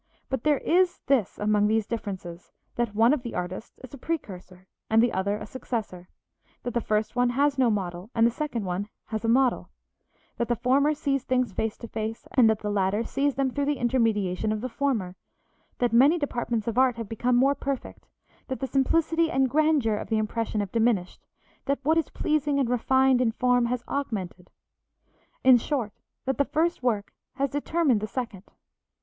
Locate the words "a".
3.93-3.99, 5.37-5.45, 9.23-9.27